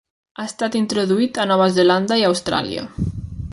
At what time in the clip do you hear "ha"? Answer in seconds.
0.37-0.45